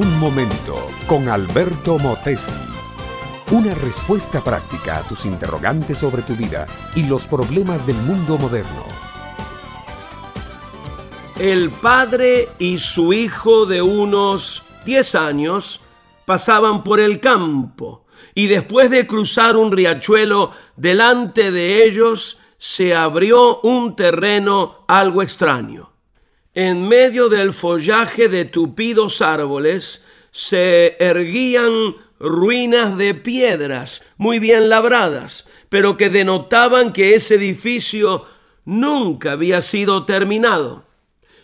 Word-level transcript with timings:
Un 0.00 0.18
momento 0.18 0.86
con 1.06 1.28
Alberto 1.28 1.98
Motesi. 1.98 2.54
Una 3.50 3.74
respuesta 3.74 4.42
práctica 4.42 4.96
a 4.96 5.02
tus 5.02 5.26
interrogantes 5.26 5.98
sobre 5.98 6.22
tu 6.22 6.32
vida 6.32 6.64
y 6.96 7.02
los 7.02 7.26
problemas 7.26 7.86
del 7.86 7.96
mundo 7.96 8.38
moderno. 8.38 8.82
El 11.38 11.68
padre 11.68 12.48
y 12.58 12.78
su 12.78 13.12
hijo 13.12 13.66
de 13.66 13.82
unos 13.82 14.62
10 14.86 15.14
años 15.16 15.82
pasaban 16.24 16.82
por 16.82 16.98
el 16.98 17.20
campo 17.20 18.06
y 18.34 18.46
después 18.46 18.88
de 18.88 19.06
cruzar 19.06 19.58
un 19.58 19.70
riachuelo 19.70 20.52
delante 20.76 21.50
de 21.50 21.84
ellos 21.84 22.38
se 22.56 22.94
abrió 22.94 23.60
un 23.60 23.96
terreno 23.96 24.82
algo 24.88 25.20
extraño. 25.20 25.89
En 26.62 26.86
medio 26.86 27.30
del 27.30 27.54
follaje 27.54 28.28
de 28.28 28.44
tupidos 28.44 29.22
árboles 29.22 30.04
se 30.30 30.94
erguían 31.02 31.96
ruinas 32.18 32.98
de 32.98 33.14
piedras 33.14 34.02
muy 34.18 34.40
bien 34.40 34.68
labradas, 34.68 35.46
pero 35.70 35.96
que 35.96 36.10
denotaban 36.10 36.92
que 36.92 37.14
ese 37.14 37.36
edificio 37.36 38.26
nunca 38.66 39.32
había 39.32 39.62
sido 39.62 40.04
terminado. 40.04 40.84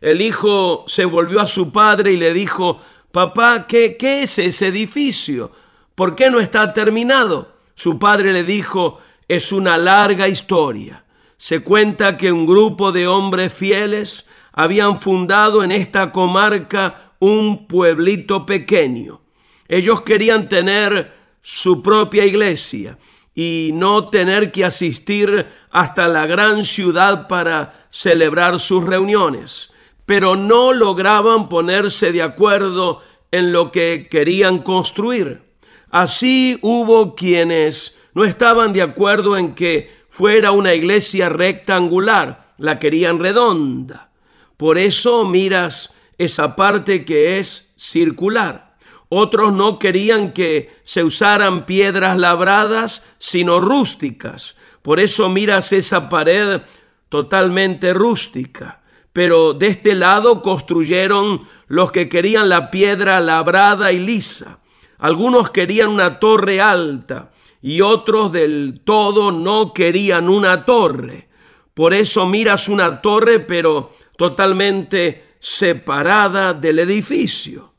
El 0.00 0.22
hijo 0.22 0.86
se 0.86 1.04
volvió 1.04 1.42
a 1.42 1.46
su 1.46 1.72
padre 1.72 2.12
y 2.12 2.16
le 2.16 2.32
dijo, 2.32 2.80
Papá, 3.10 3.66
¿qué, 3.68 3.98
qué 3.98 4.22
es 4.22 4.38
ese 4.38 4.68
edificio? 4.68 5.52
¿Por 5.94 6.16
qué 6.16 6.30
no 6.30 6.40
está 6.40 6.72
terminado? 6.72 7.52
Su 7.74 7.98
padre 7.98 8.32
le 8.32 8.44
dijo, 8.44 8.98
es 9.28 9.52
una 9.52 9.76
larga 9.76 10.26
historia. 10.26 11.04
Se 11.36 11.60
cuenta 11.60 12.16
que 12.16 12.32
un 12.32 12.46
grupo 12.46 12.92
de 12.92 13.06
hombres 13.06 13.52
fieles 13.52 14.24
habían 14.52 15.00
fundado 15.00 15.62
en 15.64 15.72
esta 15.72 16.12
comarca 16.12 17.14
un 17.18 17.66
pueblito 17.66 18.46
pequeño. 18.46 19.20
Ellos 19.68 20.02
querían 20.02 20.48
tener 20.48 21.12
su 21.40 21.82
propia 21.82 22.24
iglesia 22.24 22.98
y 23.34 23.70
no 23.74 24.08
tener 24.08 24.52
que 24.52 24.64
asistir 24.64 25.46
hasta 25.70 26.08
la 26.08 26.26
gran 26.26 26.64
ciudad 26.64 27.28
para 27.28 27.86
celebrar 27.90 28.60
sus 28.60 28.84
reuniones 28.84 29.72
pero 30.06 30.36
no 30.36 30.72
lograban 30.72 31.48
ponerse 31.48 32.12
de 32.12 32.22
acuerdo 32.22 33.00
en 33.30 33.52
lo 33.52 33.72
que 33.72 34.08
querían 34.10 34.58
construir. 34.58 35.42
Así 35.90 36.58
hubo 36.62 37.14
quienes 37.14 37.96
no 38.14 38.24
estaban 38.24 38.72
de 38.72 38.82
acuerdo 38.82 39.36
en 39.36 39.54
que 39.54 39.90
fuera 40.08 40.50
una 40.52 40.74
iglesia 40.74 41.28
rectangular, 41.28 42.52
la 42.58 42.78
querían 42.78 43.18
redonda. 43.18 44.11
Por 44.56 44.78
eso 44.78 45.24
miras 45.24 45.92
esa 46.18 46.56
parte 46.56 47.04
que 47.04 47.38
es 47.38 47.72
circular. 47.76 48.76
Otros 49.08 49.52
no 49.52 49.78
querían 49.78 50.32
que 50.32 50.74
se 50.84 51.04
usaran 51.04 51.66
piedras 51.66 52.18
labradas, 52.18 53.02
sino 53.18 53.60
rústicas. 53.60 54.56
Por 54.82 55.00
eso 55.00 55.28
miras 55.28 55.72
esa 55.72 56.08
pared 56.08 56.62
totalmente 57.08 57.92
rústica 57.92 58.82
pero 59.12 59.52
de 59.52 59.68
este 59.68 59.94
lado 59.94 60.42
construyeron 60.42 61.46
los 61.68 61.92
que 61.92 62.08
querían 62.08 62.48
la 62.48 62.70
piedra 62.70 63.20
labrada 63.20 63.92
y 63.92 63.98
lisa. 63.98 64.60
Algunos 64.98 65.50
querían 65.50 65.88
una 65.90 66.18
torre 66.18 66.60
alta 66.60 67.32
y 67.60 67.80
otros 67.80 68.32
del 68.32 68.80
todo 68.84 69.30
no 69.32 69.72
querían 69.74 70.28
una 70.28 70.64
torre. 70.64 71.28
Por 71.74 71.94
eso 71.94 72.26
miras 72.26 72.68
una 72.68 73.00
torre 73.02 73.40
pero 73.40 73.92
totalmente 74.16 75.36
separada 75.40 76.54
del 76.54 76.78
edificio. 76.78 77.72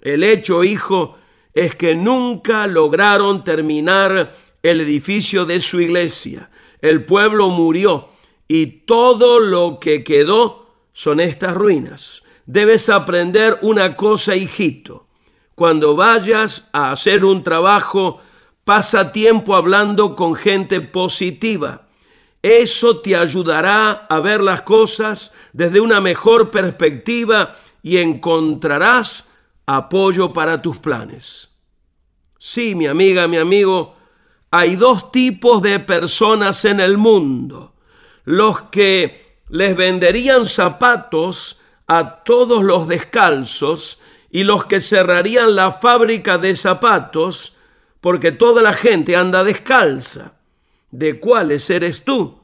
El 0.00 0.24
hecho, 0.24 0.64
hijo, 0.64 1.16
es 1.54 1.74
que 1.74 1.94
nunca 1.94 2.66
lograron 2.66 3.44
terminar 3.44 4.34
el 4.62 4.80
edificio 4.80 5.44
de 5.44 5.60
su 5.60 5.80
iglesia. 5.80 6.50
El 6.80 7.04
pueblo 7.04 7.50
murió 7.50 8.08
y 8.48 8.66
todo 8.66 9.38
lo 9.38 9.78
que 9.80 10.02
quedó 10.02 10.66
son 10.92 11.20
estas 11.20 11.54
ruinas. 11.54 12.22
Debes 12.46 12.88
aprender 12.88 13.58
una 13.62 13.96
cosa, 13.96 14.34
hijito. 14.34 15.06
Cuando 15.54 15.94
vayas 15.94 16.68
a 16.72 16.90
hacer 16.90 17.24
un 17.24 17.42
trabajo, 17.42 18.20
pasa 18.64 19.12
tiempo 19.12 19.54
hablando 19.54 20.16
con 20.16 20.34
gente 20.34 20.80
positiva. 20.80 21.86
Eso 22.42 23.00
te 23.00 23.16
ayudará 23.16 24.06
a 24.08 24.20
ver 24.20 24.40
las 24.40 24.62
cosas 24.62 25.32
desde 25.52 25.80
una 25.80 26.00
mejor 26.00 26.50
perspectiva 26.50 27.56
y 27.82 27.98
encontrarás 27.98 29.24
apoyo 29.66 30.32
para 30.32 30.60
tus 30.62 30.78
planes. 30.78 31.50
Sí, 32.38 32.74
mi 32.74 32.86
amiga, 32.86 33.28
mi 33.28 33.36
amigo, 33.36 33.94
hay 34.50 34.76
dos 34.76 35.12
tipos 35.12 35.62
de 35.62 35.78
personas 35.80 36.64
en 36.64 36.80
el 36.80 36.96
mundo. 36.96 37.74
Los 38.24 38.62
que 38.62 39.42
les 39.48 39.76
venderían 39.76 40.46
zapatos 40.46 41.60
a 41.86 42.22
todos 42.24 42.64
los 42.64 42.88
descalzos 42.88 44.00
y 44.30 44.44
los 44.44 44.64
que 44.64 44.80
cerrarían 44.80 45.54
la 45.54 45.72
fábrica 45.72 46.38
de 46.38 46.56
zapatos 46.56 47.54
porque 48.00 48.32
toda 48.32 48.62
la 48.62 48.72
gente 48.72 49.16
anda 49.16 49.44
descalza. 49.44 50.39
¿De 50.90 51.20
cuáles 51.20 51.70
eres 51.70 52.04
tú? 52.04 52.40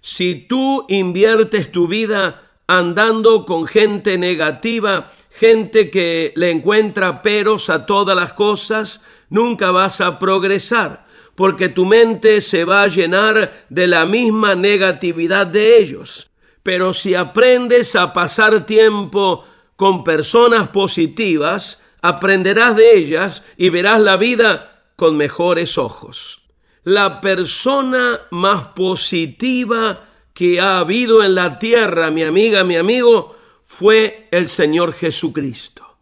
Si 0.00 0.34
tú 0.34 0.84
inviertes 0.88 1.70
tu 1.72 1.88
vida 1.88 2.50
andando 2.66 3.46
con 3.46 3.66
gente 3.66 4.18
negativa, 4.18 5.12
gente 5.30 5.90
que 5.90 6.32
le 6.36 6.50
encuentra 6.50 7.22
peros 7.22 7.70
a 7.70 7.86
todas 7.86 8.16
las 8.16 8.32
cosas, 8.32 9.00
nunca 9.28 9.70
vas 9.70 10.00
a 10.00 10.18
progresar, 10.18 11.06
porque 11.34 11.68
tu 11.68 11.86
mente 11.86 12.40
se 12.40 12.64
va 12.64 12.82
a 12.82 12.88
llenar 12.88 13.66
de 13.68 13.86
la 13.86 14.06
misma 14.06 14.54
negatividad 14.54 15.46
de 15.46 15.78
ellos. 15.78 16.30
Pero 16.62 16.94
si 16.94 17.14
aprendes 17.14 17.96
a 17.96 18.12
pasar 18.12 18.66
tiempo 18.66 19.44
con 19.76 20.04
personas 20.04 20.68
positivas, 20.68 21.80
aprenderás 22.00 22.76
de 22.76 22.96
ellas 22.96 23.42
y 23.56 23.70
verás 23.70 24.00
la 24.00 24.16
vida 24.16 24.84
con 24.96 25.16
mejores 25.16 25.78
ojos. 25.78 26.43
La 26.84 27.22
persona 27.22 28.20
más 28.30 28.66
positiva 28.74 30.04
que 30.34 30.60
ha 30.60 30.78
habido 30.78 31.22
en 31.22 31.34
la 31.34 31.58
tierra, 31.58 32.10
mi 32.10 32.22
amiga, 32.22 32.62
mi 32.62 32.76
amigo, 32.76 33.36
fue 33.62 34.28
el 34.30 34.50
Señor 34.50 34.92
Jesucristo. 34.92 35.96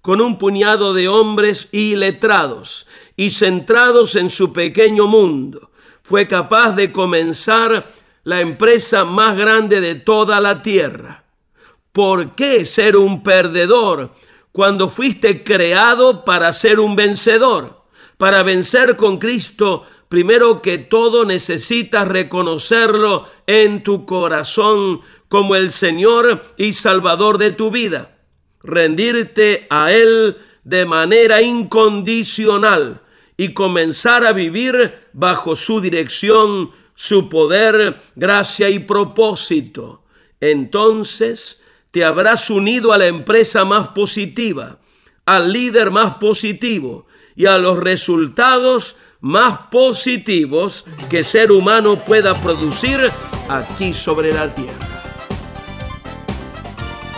Con 0.00 0.20
un 0.20 0.38
puñado 0.38 0.94
de 0.94 1.08
hombres 1.08 1.68
iletrados 1.72 2.86
y 3.16 3.32
centrados 3.32 4.14
en 4.14 4.30
su 4.30 4.52
pequeño 4.52 5.08
mundo, 5.08 5.72
fue 6.04 6.28
capaz 6.28 6.76
de 6.76 6.92
comenzar 6.92 7.92
la 8.22 8.40
empresa 8.40 9.04
más 9.04 9.36
grande 9.36 9.80
de 9.80 9.96
toda 9.96 10.40
la 10.40 10.62
tierra. 10.62 11.24
¿Por 11.90 12.36
qué 12.36 12.64
ser 12.64 12.96
un 12.96 13.24
perdedor 13.24 14.12
cuando 14.52 14.88
fuiste 14.88 15.42
creado 15.42 16.24
para 16.24 16.52
ser 16.52 16.78
un 16.78 16.94
vencedor? 16.94 17.77
Para 18.18 18.42
vencer 18.42 18.96
con 18.96 19.18
Cristo, 19.18 19.84
primero 20.08 20.60
que 20.60 20.76
todo 20.76 21.24
necesitas 21.24 22.06
reconocerlo 22.06 23.26
en 23.46 23.84
tu 23.84 24.06
corazón 24.06 25.02
como 25.28 25.54
el 25.54 25.70
Señor 25.70 26.42
y 26.56 26.72
Salvador 26.72 27.38
de 27.38 27.52
tu 27.52 27.70
vida. 27.70 28.18
Rendirte 28.60 29.68
a 29.70 29.92
Él 29.92 30.36
de 30.64 30.84
manera 30.84 31.40
incondicional 31.42 33.02
y 33.36 33.54
comenzar 33.54 34.26
a 34.26 34.32
vivir 34.32 34.94
bajo 35.12 35.54
su 35.54 35.80
dirección 35.80 36.72
su 36.96 37.28
poder, 37.28 38.00
gracia 38.16 38.68
y 38.68 38.80
propósito. 38.80 40.02
Entonces 40.40 41.62
te 41.92 42.04
habrás 42.04 42.50
unido 42.50 42.92
a 42.92 42.98
la 42.98 43.06
empresa 43.06 43.64
más 43.64 43.90
positiva, 43.90 44.80
al 45.24 45.52
líder 45.52 45.92
más 45.92 46.16
positivo 46.16 47.06
y 47.38 47.46
a 47.46 47.56
los 47.56 47.78
resultados 47.78 48.96
más 49.20 49.58
positivos 49.70 50.84
que 51.08 51.22
ser 51.22 51.52
humano 51.52 51.96
pueda 51.96 52.34
producir 52.34 52.98
aquí 53.48 53.94
sobre 53.94 54.34
la 54.34 54.52
tierra. 54.52 54.74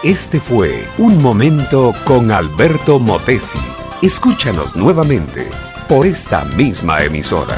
Este 0.02 0.38
fue 0.38 0.86
Un 0.98 1.22
Momento 1.22 1.94
con 2.04 2.30
Alberto 2.30 2.98
Motesi. 2.98 3.58
Escúchanos 4.02 4.76
nuevamente 4.76 5.48
por 5.88 6.06
esta 6.06 6.44
misma 6.44 7.02
emisora. 7.02 7.56